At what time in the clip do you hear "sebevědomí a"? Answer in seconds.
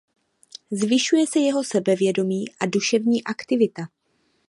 1.63-2.65